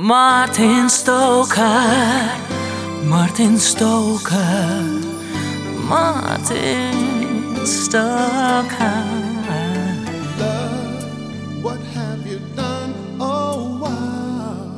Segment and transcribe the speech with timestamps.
[0.00, 1.60] Martin Stoker,
[3.02, 4.84] Martin Stoker,
[5.88, 9.02] Martin Stoker.
[10.38, 12.94] Love, what have you done?
[13.18, 14.70] Oh, wow.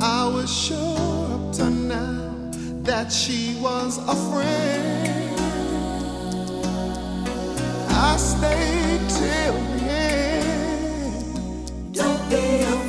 [0.00, 2.50] I was sure up to now
[2.82, 5.38] that she was a friend.
[7.90, 11.70] I stayed till the end.
[11.92, 12.83] Don't be afraid.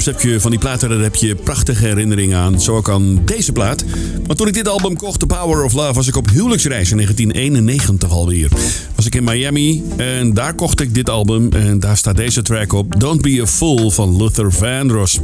[0.00, 2.60] soms van die platen, daar heb je prachtige herinneringen aan.
[2.60, 3.84] Zo ook aan deze plaat.
[4.26, 6.96] Want toen ik dit album kocht, The Power of Love, was ik op huwelijksreis in
[6.96, 8.48] 1991 alweer.
[8.94, 11.52] Was ik in Miami en daar kocht ik dit album.
[11.52, 15.18] En daar staat deze track op, Don't Be a Fool van Luther Vandross.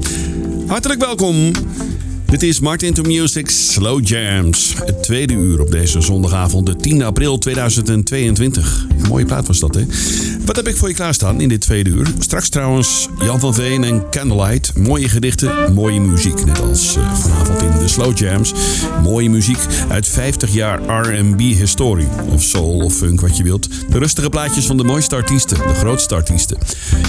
[0.67, 1.51] Hartelijk welkom.
[2.27, 4.75] Dit is Martin to Music Slow Jams.
[4.85, 8.87] Het tweede uur op deze zondagavond, de 10 april 2022.
[9.03, 9.85] Een mooie plaat was dat, hè?
[10.45, 12.07] Wat heb ik voor je klaarstaan in dit tweede uur?
[12.19, 14.79] Straks trouwens Jan van Veen en Candlelight.
[14.79, 16.45] Mooie gedichten, mooie muziek.
[16.45, 18.55] Net als uh, vanavond in de Slow Jams.
[19.03, 19.59] Mooie muziek
[19.89, 22.09] uit 50 jaar R&B historie.
[22.33, 23.69] Of soul of funk, wat je wilt.
[23.91, 26.59] De rustige plaatjes van de mooiste artiesten, de grootste artiesten.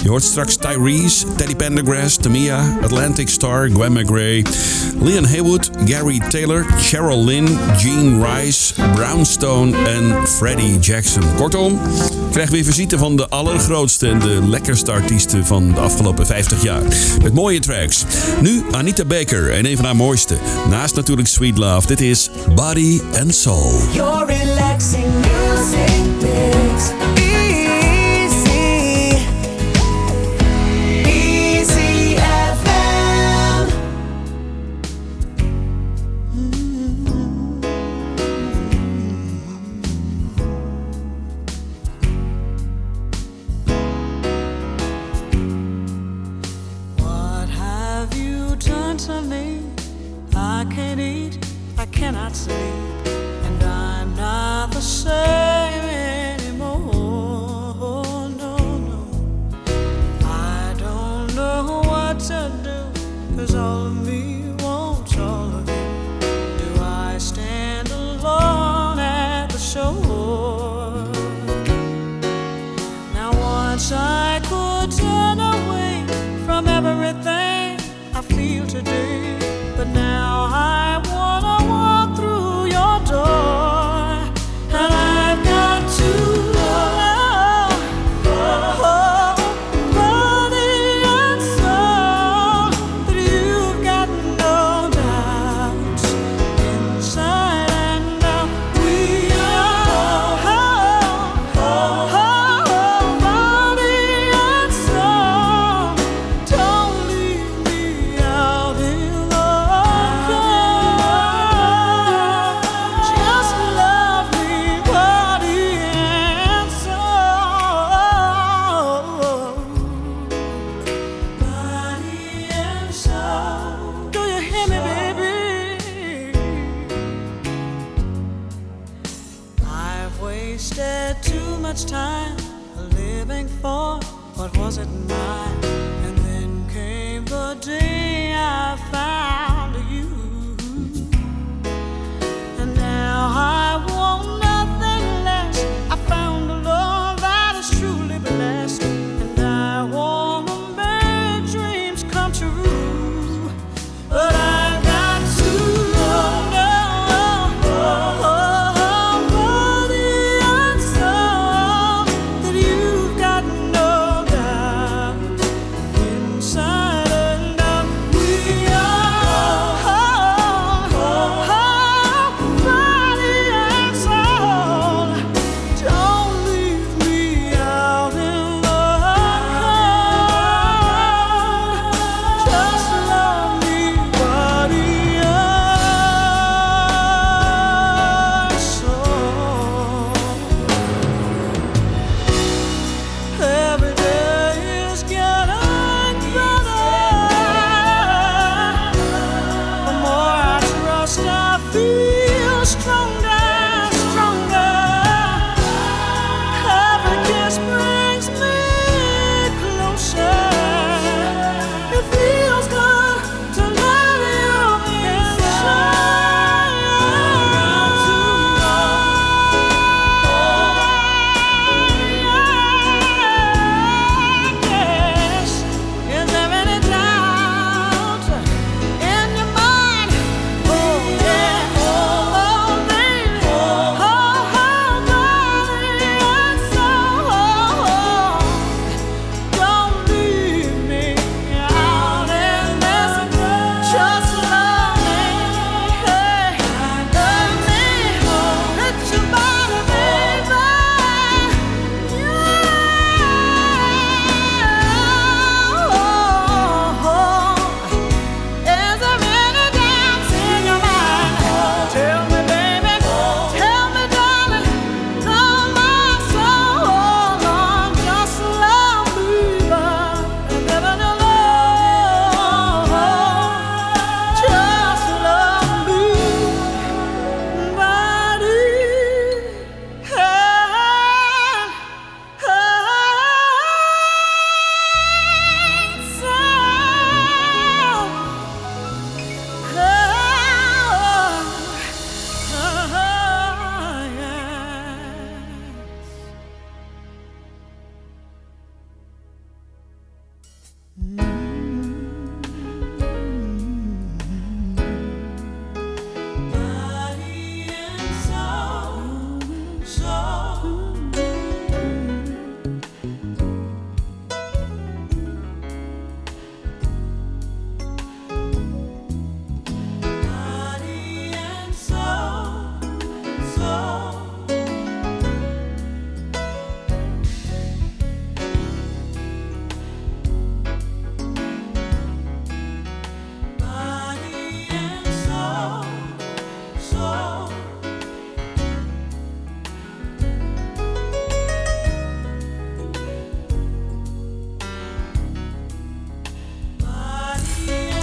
[0.02, 4.42] Je hoort straks Tyrese, Teddy Pendergrass, Tamia, Atlantic Star, Gwen McRae,
[5.00, 11.22] Leon Haywood, Gary Taylor, Cheryl Lynn, Gene Rice, Brownstone en Freddie Jackson.
[11.36, 11.77] Kortom,
[12.30, 16.82] krijgen weer visite van de allergrootste en de lekkerste artiesten van de afgelopen 50 jaar.
[17.22, 18.04] Met mooie tracks.
[18.40, 20.36] Nu Anita Baker en een van haar mooiste.
[20.68, 21.86] Naast natuurlijk Sweet Love.
[21.86, 23.72] Dit is Body and Soul.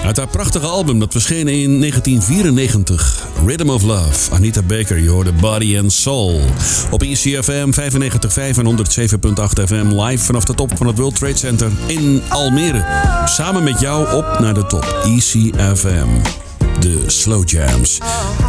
[0.06, 5.32] Uit haar prachtige album dat verscheen in 1994, Rhythm of Love, Anita Baker, je hoorde
[5.32, 6.42] Body and Soul.
[6.92, 11.72] Op ICFM 95.5 en 107.8 FM live vanaf de top van het World Trade Center
[11.88, 12.86] in Almere.
[13.26, 16.08] Samen met jou op naar de top, ICFM
[16.80, 18.00] de Slow Jams.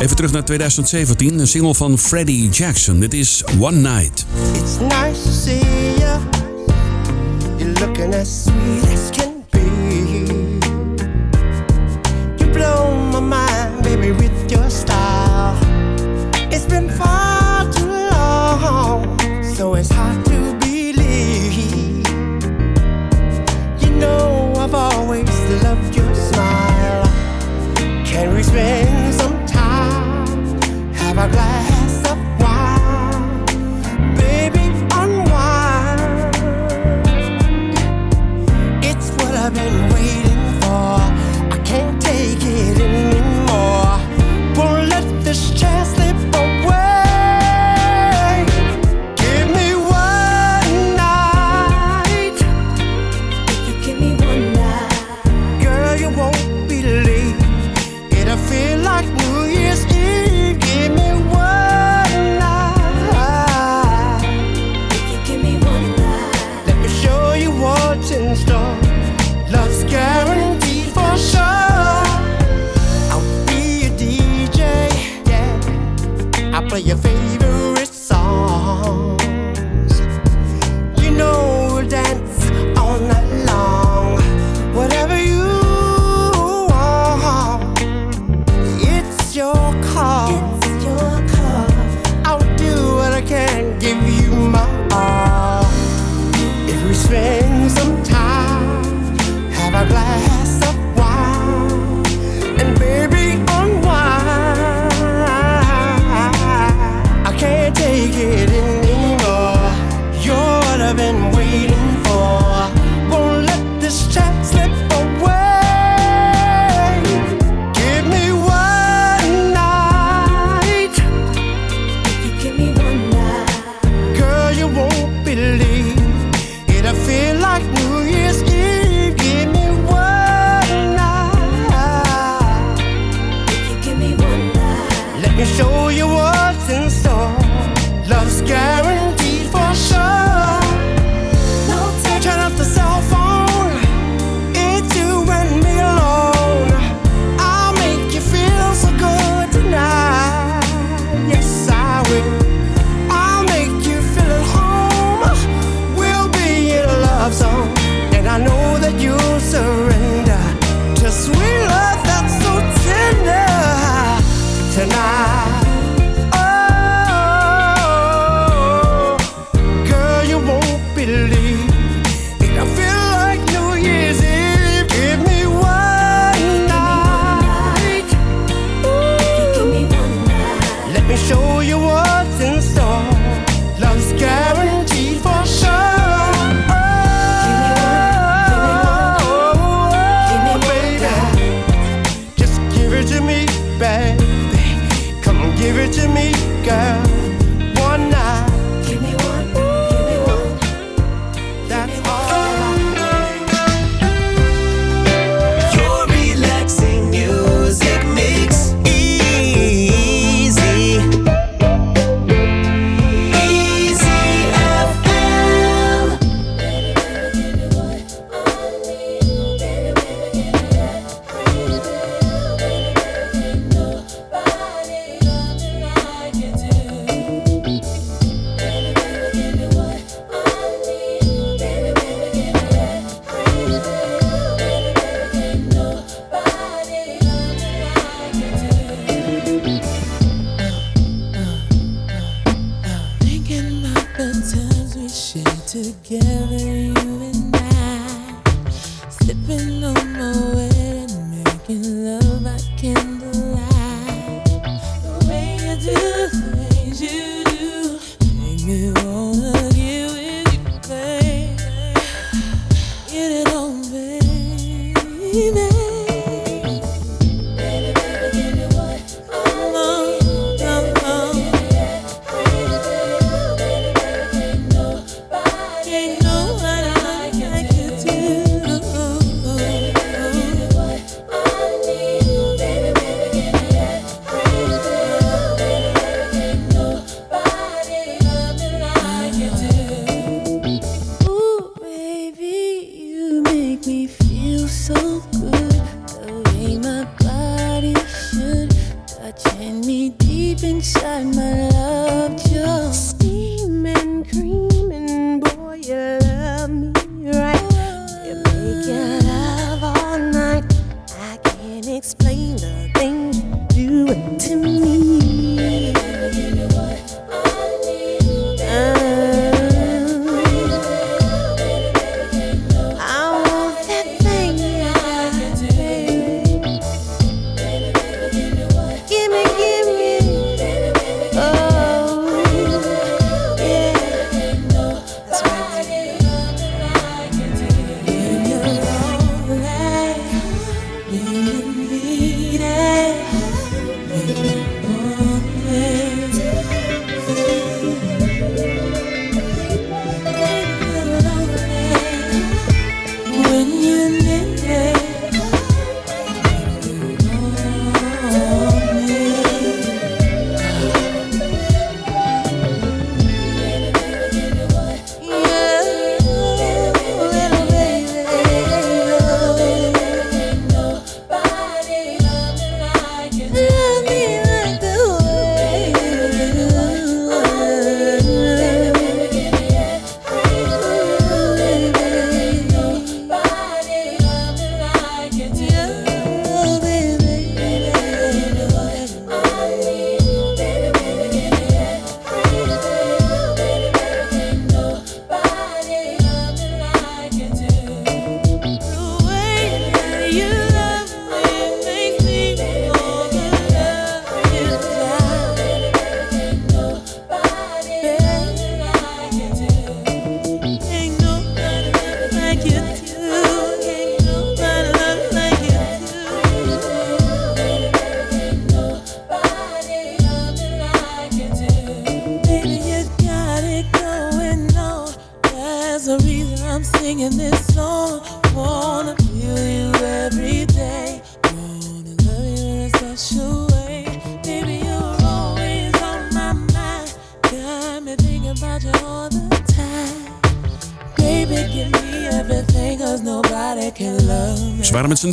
[0.00, 3.00] Even terug naar 2017, een single van Freddie Jackson.
[3.00, 4.26] Dit is One Night.
[4.52, 5.60] It's nice to see
[5.98, 6.20] you.
[7.58, 9.35] You're looking as sweet as can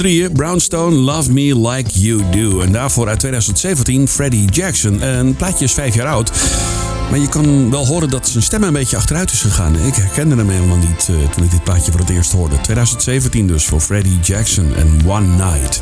[0.03, 2.59] Brownstone, Love Me Like You Do.
[2.59, 5.01] En daarvoor uit 2017 Freddie Jackson.
[5.01, 6.31] Een plaatje is vijf jaar oud.
[7.09, 9.75] Maar je kan wel horen dat zijn stem een beetje achteruit is gegaan.
[9.75, 12.61] Ik herkende hem helemaal niet eh, toen ik dit plaatje voor het eerst hoorde.
[12.61, 15.81] 2017 dus voor Freddie Jackson en One Night.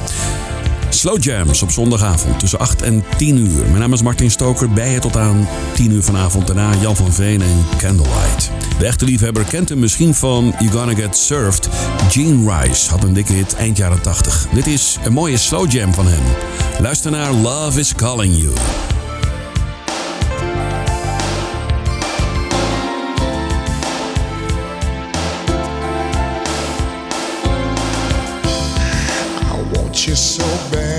[1.02, 3.66] Slow Jams op zondagavond tussen 8 en 10 uur.
[3.66, 4.70] Mijn naam is Martin Stoker.
[4.70, 6.48] Bij je tot aan 10 uur vanavond.
[6.48, 8.52] Daarna Jan van Veen en Candlelight.
[8.80, 11.70] De echte liefhebber kent hem misschien van You Gonna Get Surfed.
[12.10, 14.48] Gene Rice had een dikke hit eind jaren 80.
[14.54, 16.24] Dit is een mooie slow jam van hem.
[16.80, 18.54] Luister naar Love is Calling You.
[30.12, 30.91] You so bad,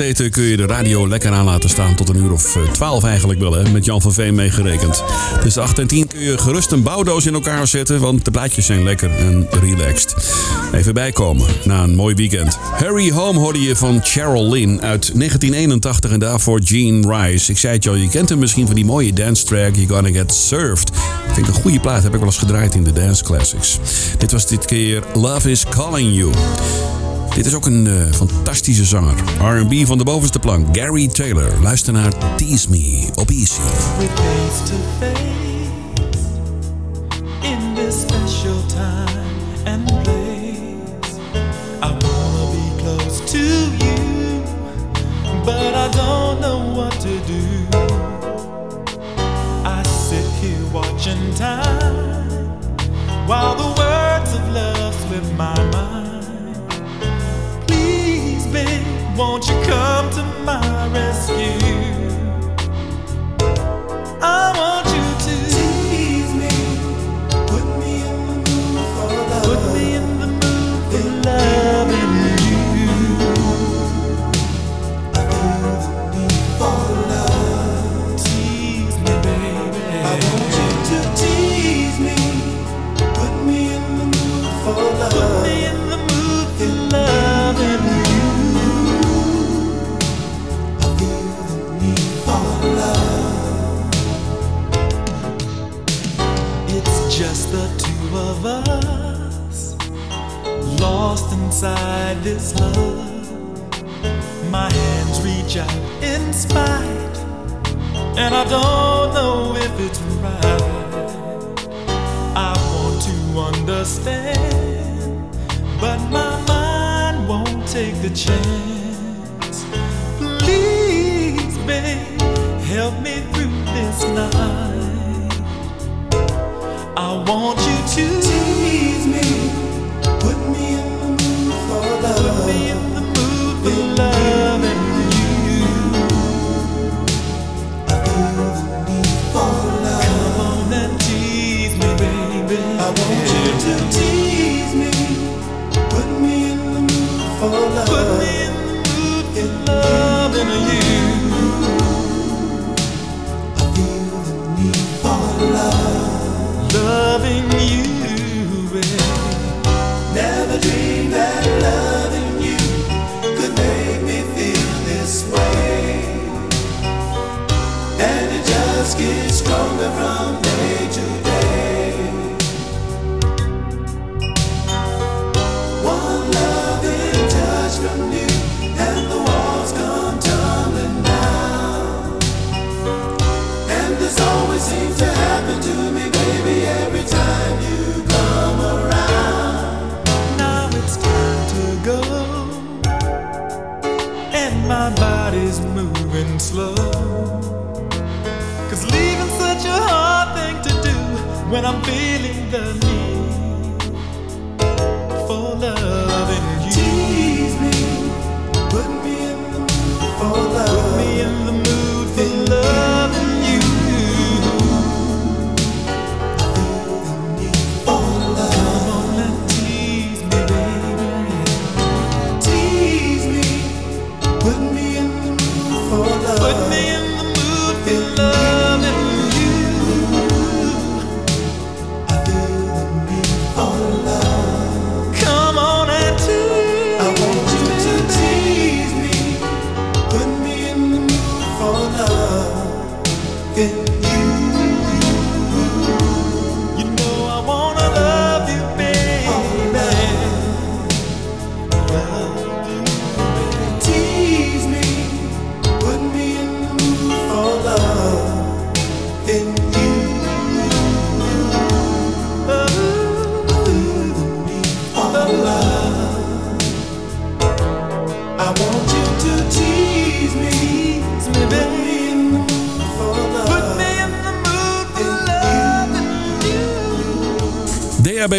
[0.00, 3.04] eten kun je de radio lekker aan laten staan tot een uur of eh, twaalf
[3.04, 5.02] eigenlijk wel, hè, met Jan van Veen meegerekend.
[5.40, 8.66] Tussen 8 en 10 kun je gerust een bouwdoos in elkaar zetten, want de plaatjes
[8.66, 10.14] zijn lekker en relaxed.
[10.72, 12.58] Even bijkomen na een mooi weekend.
[12.58, 17.50] Harry Home hoorde je van Cheryl Lynn uit 1981 en daarvoor Gene Rice.
[17.50, 20.10] Ik zei het al, je kent hem misschien van die mooie dance track You're Gonna
[20.10, 20.88] Get Served.
[21.28, 23.78] Ik vind een goede plaat, heb ik wel eens gedraaid in de Dance Classics.
[24.18, 26.32] Dit was dit keer Love Is Calling You.
[27.38, 29.14] Dit is ook een eh, fantastische zanger.
[29.40, 31.52] R&B van de bovenste plank, Gary Taylor.
[31.62, 33.60] Luister naar Tease Me op Easy.
[45.44, 47.57] But I don't know what to do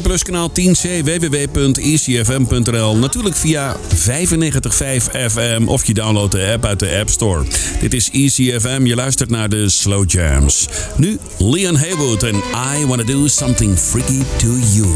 [0.10, 7.10] Pluskanaal 10C, www.ecfm.nl Natuurlijk via 955 FM of je downloadt de app uit de App
[7.10, 7.44] Store.
[7.80, 10.68] Dit is ECFM, je luistert naar de Slow Jams.
[10.98, 12.36] Nu Leon Haywood en
[12.80, 14.88] I Wanna Do Something Freaky To You.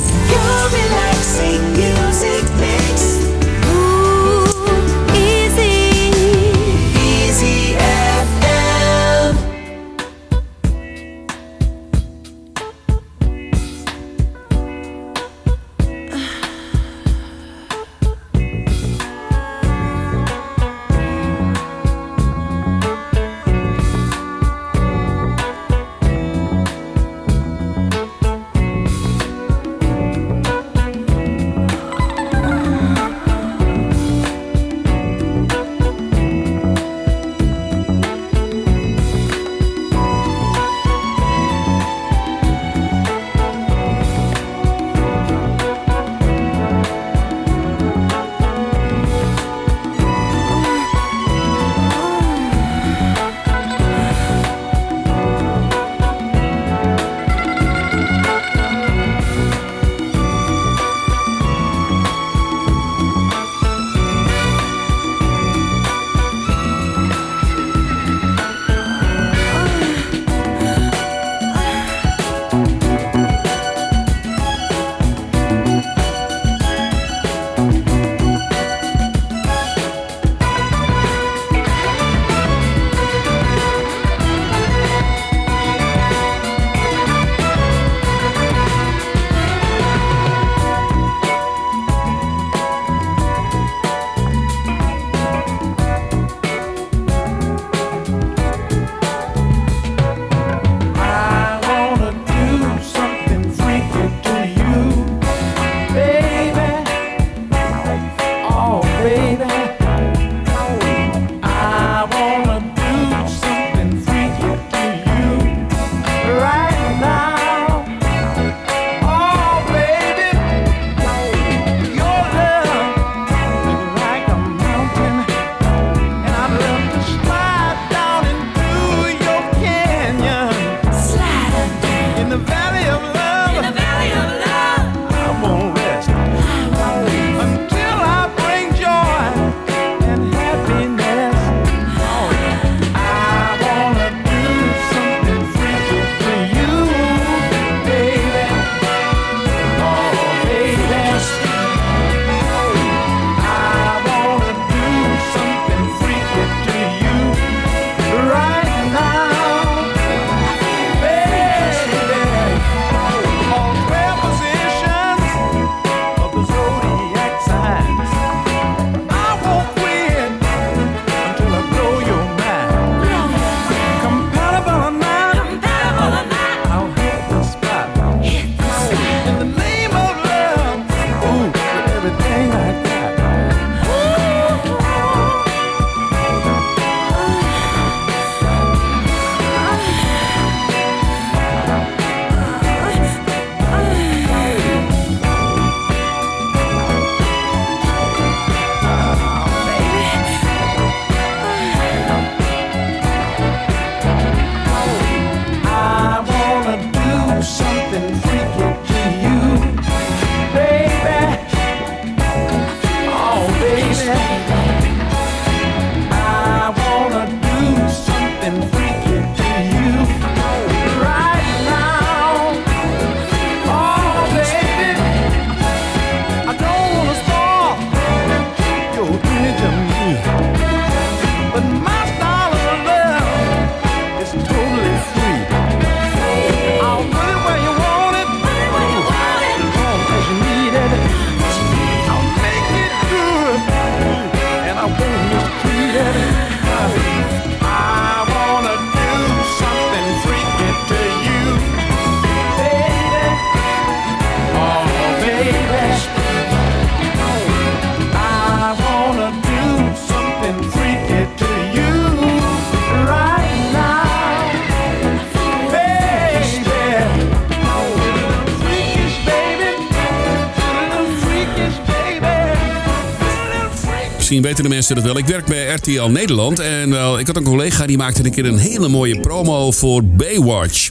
[274.88, 275.18] Wel.
[275.18, 276.60] Ik werk bij RTL Nederland.
[276.60, 280.04] En wel, ik had een collega die maakte een keer een hele mooie promo voor
[280.06, 280.90] Baywatch.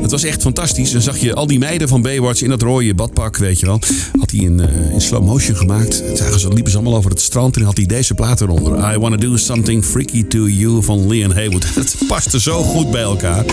[0.00, 0.90] Dat was echt fantastisch.
[0.90, 3.78] Dan zag je al die meiden van Baywatch in dat rode badpak, weet je wel.
[4.18, 6.02] Had hij in, eh, in slow motion gemaakt.
[6.02, 7.56] En zagen ze, liepen ze allemaal over het strand.
[7.56, 8.94] En had hij deze plaat eronder.
[8.94, 11.64] I Wanna Do Something Freaky To You van Leon Haywood.
[11.74, 13.44] Het paste zo goed bij elkaar.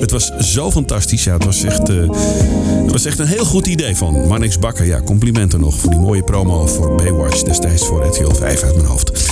[0.00, 1.24] Het was zo fantastisch.
[1.24, 1.96] Ja, het was echt, eh,
[2.82, 4.86] het was echt een heel goed idee van Marnix Bakker.
[4.86, 7.42] Ja, complimenten nog voor die mooie promo voor Baywatch.
[7.42, 9.29] Destijds voor RTL 5 uit mijn hoofd.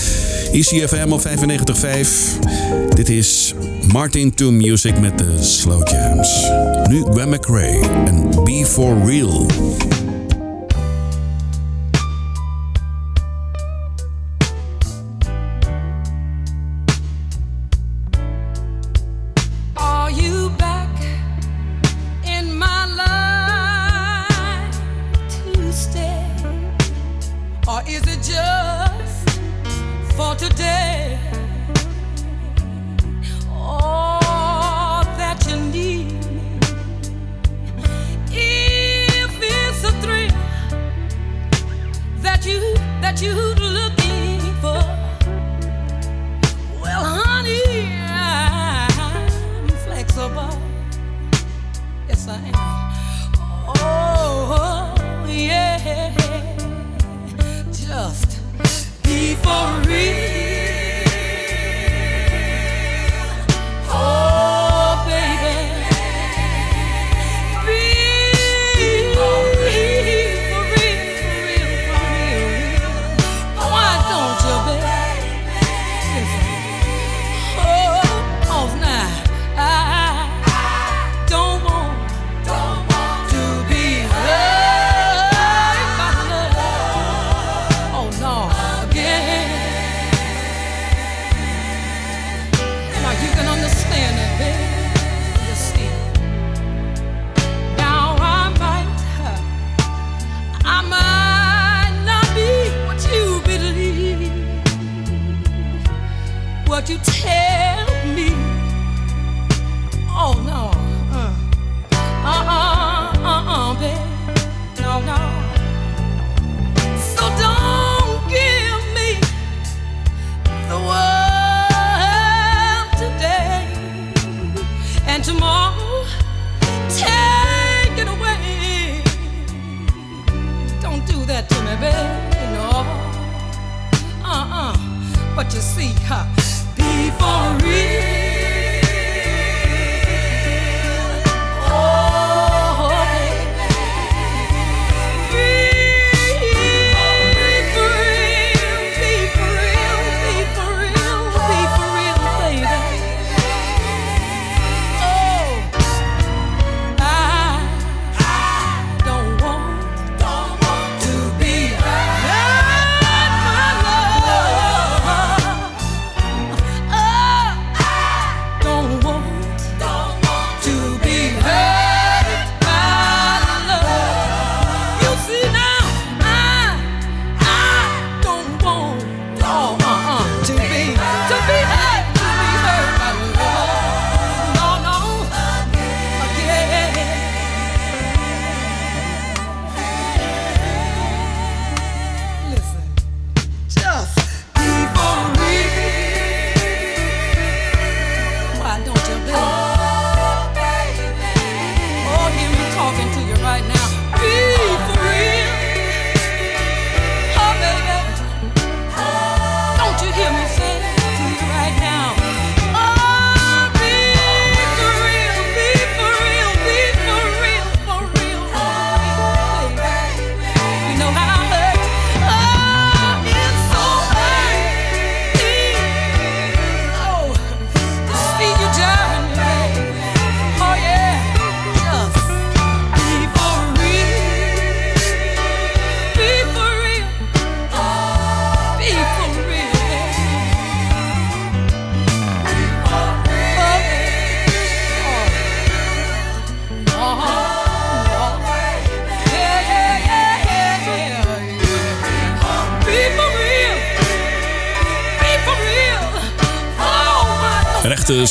[0.52, 2.88] ICFM op 95.5.
[2.94, 3.54] Dit is
[3.92, 6.50] Martin to Music met de Slow Jams.
[6.88, 9.46] Nu Gwen McRae en Be For Real.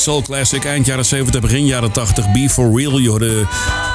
[0.08, 0.66] Soul Classic.
[0.66, 2.32] Eind jaren 70, begin jaren 80.
[2.32, 3.20] Be For Real, joh.
[3.20, 3.46] De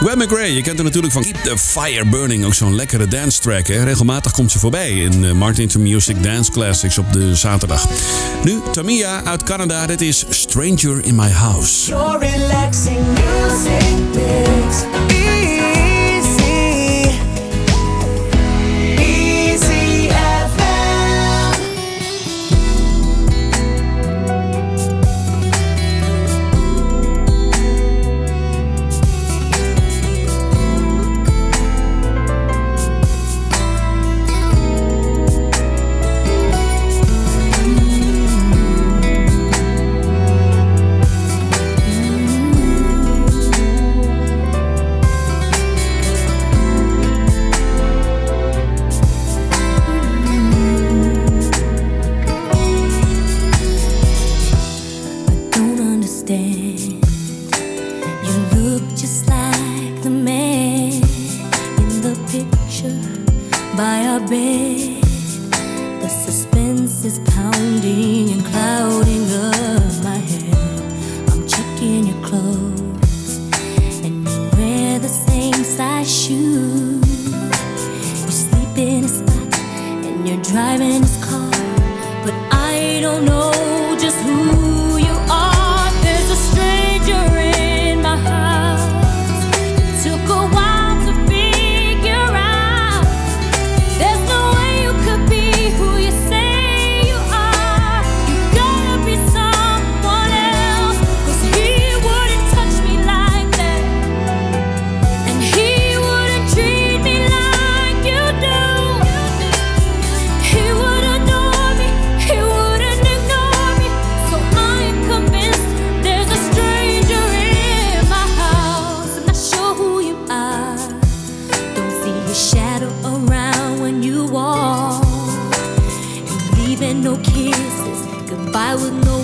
[0.01, 2.45] Web McRae, je kent hem natuurlijk van Keep The Fire Burning.
[2.45, 3.67] Ook zo'n lekkere dance track.
[3.67, 7.89] Regelmatig komt ze voorbij in eh, Martin to Music Dance Classics op de zaterdag.
[8.45, 9.87] Nu Tamia uit Canada.
[9.87, 11.91] Dit is Stranger in My House.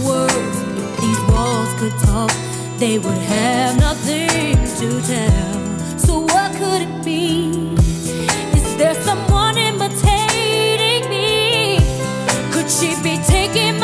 [0.06, 2.30] words, if these walls could talk,
[2.78, 5.98] they would have nothing to tell.
[5.98, 7.50] So, what could it be?
[8.56, 11.78] Is there someone imitating me?
[12.52, 13.77] Could she be taking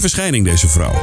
[0.00, 1.00] verschijning, deze vrouw.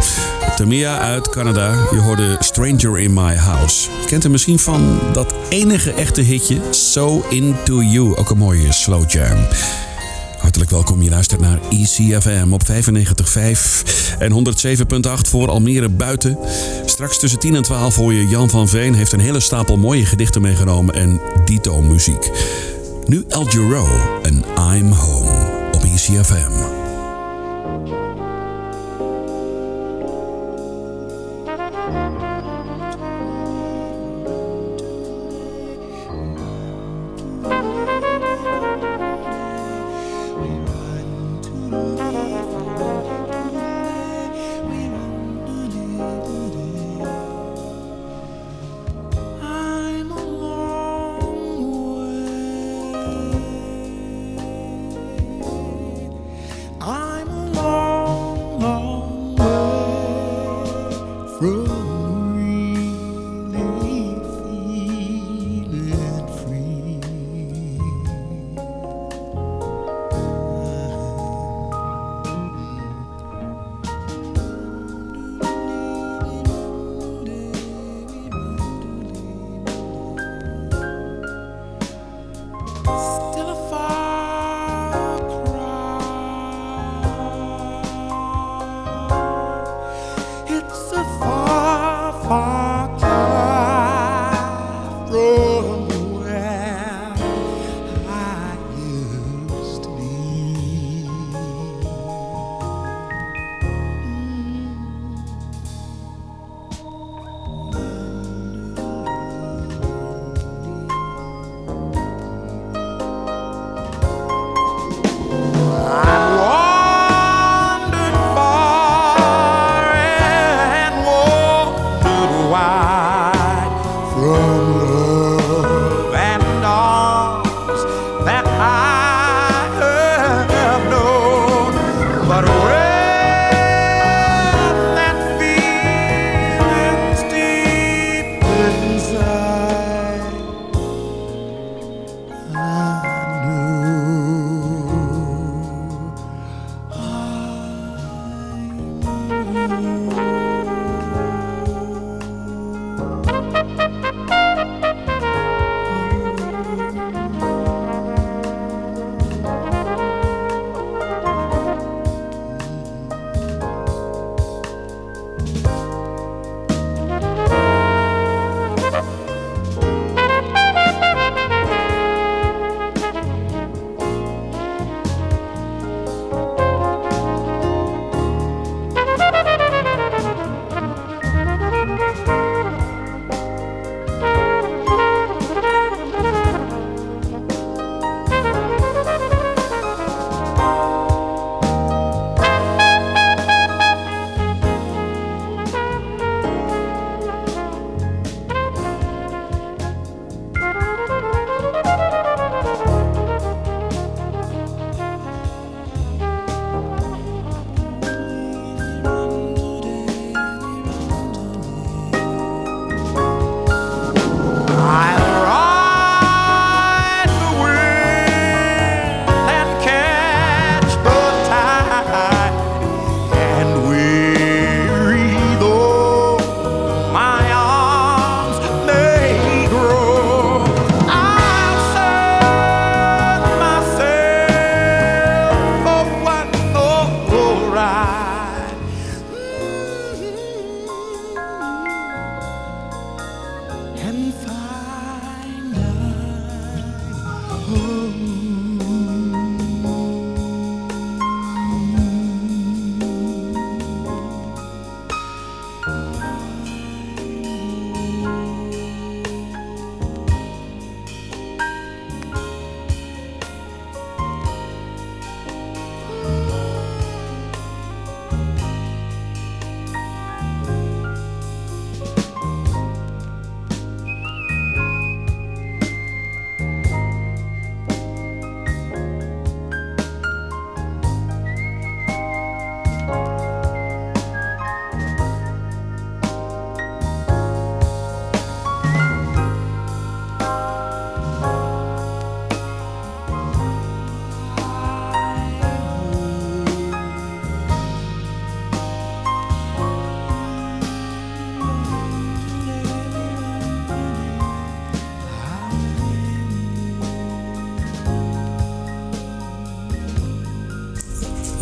[0.55, 3.89] Tamia uit Canada, je hoorde Stranger in My House.
[4.01, 8.15] Je kent hem misschien van dat enige echte hitje, So Into You.
[8.15, 9.37] Ook een mooie slow jam.
[10.37, 11.01] Hartelijk welkom.
[11.01, 16.37] Je luistert naar ECFM op 95.5 en 107.8 voor Almere buiten.
[16.85, 18.93] Straks tussen 10 en 12 hoor je Jan van Veen.
[18.93, 22.31] Heeft een hele stapel mooie gedichten meegenomen en dito muziek.
[23.05, 23.87] Nu El Giro
[24.23, 24.43] en
[24.75, 26.76] I'm Home op ECFM.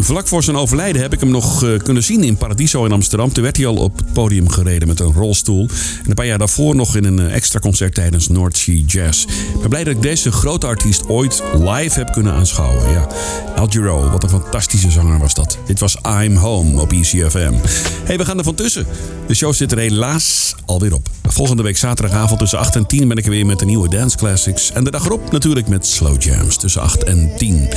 [0.05, 3.33] Vlak voor zijn overlijden heb ik hem nog eh, kunnen zien in Paradiso in Amsterdam.
[3.33, 5.69] Toen werd hij al op het podium gereden met een rolstoel.
[6.03, 9.23] En een paar jaar daarvoor nog in een eh, extra concert tijdens North Sea Jazz.
[9.25, 12.91] Ik ben blij dat ik deze grote artiest ooit live heb kunnen aanschouwen.
[12.91, 13.07] Ja,
[13.55, 15.57] Al Giro, wat een fantastische zanger was dat.
[15.65, 17.53] Dit was I'm Home op ECFM.
[18.03, 18.85] hey, we gaan er van tussen.
[19.27, 21.09] De show zit er helaas alweer op.
[21.35, 24.17] Volgende week zaterdagavond tussen 8 en 10 ben ik er weer met de nieuwe Dance
[24.17, 24.71] Classics.
[24.71, 27.67] En de dag erop natuurlijk met Slow Jams tussen 8 en 10.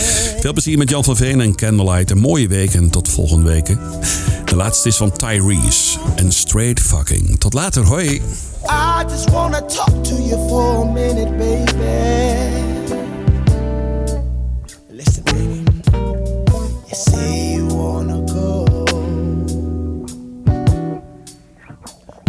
[0.41, 2.11] Veel plezier met Jan van Veen en Candlelight.
[2.11, 3.67] Een mooie week en tot volgende week.
[4.45, 7.39] De laatste is van Tyrese en Straight Fucking.
[7.39, 8.07] Tot later, hoi.
[8.07, 11.73] I just wanna talk to you for a minute, baby.
[14.91, 15.63] Listen, baby.
[16.87, 18.67] You say you wanna go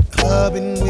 [0.10, 0.89] clubbing with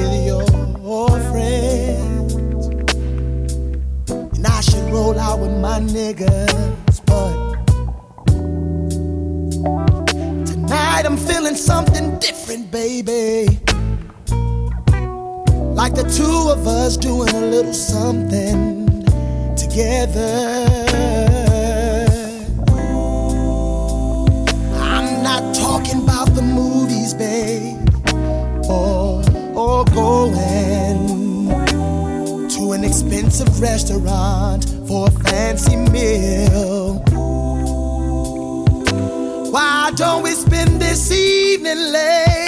[4.60, 7.55] I should roll out with my niggas, but
[10.45, 13.62] tonight I'm feeling something different, baby.
[15.74, 19.05] Like the two of us doing a little something
[19.55, 21.29] together.
[33.40, 36.96] Expensive restaurant for a fancy meal.
[39.52, 42.39] Why don't we spend this evening late?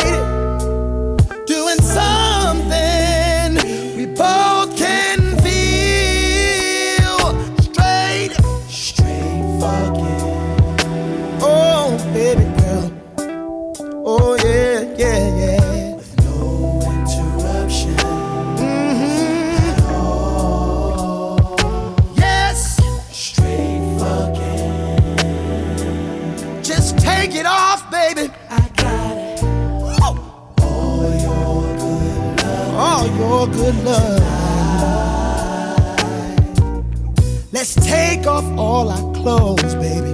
[38.21, 40.09] Take off all our clothes, baby.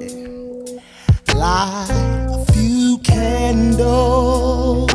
[0.00, 1.34] yeah.
[1.34, 4.92] Light a few candles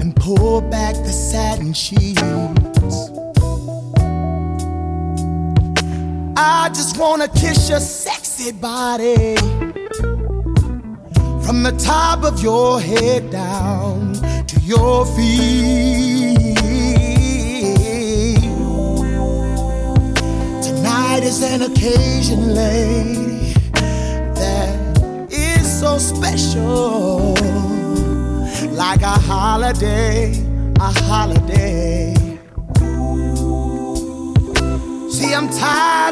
[0.00, 2.22] and pull back the satin sheets.
[6.36, 9.36] I just wanna kiss your sexy body
[11.44, 14.14] from the top of your head down
[14.46, 16.39] to your feet.
[21.50, 27.34] An occasion, lady, that is so special,
[28.70, 30.32] like a holiday,
[30.76, 32.14] a holiday.
[35.10, 36.09] See, I'm tired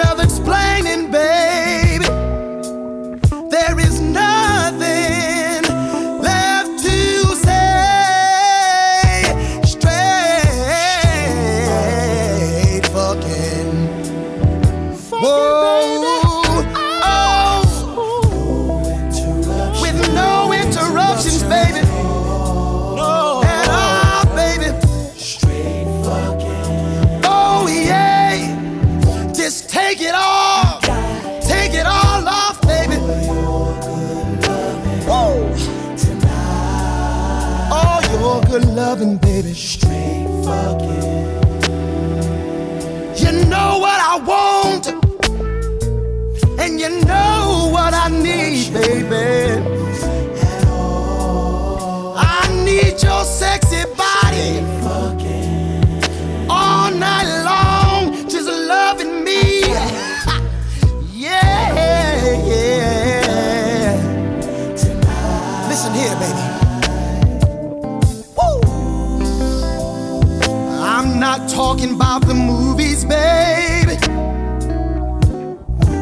[71.99, 73.97] about the movies, baby,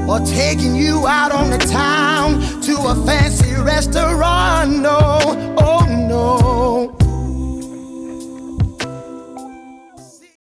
[0.06, 4.80] or taking you out on the town to a fancy restaurant.
[4.80, 5.18] No,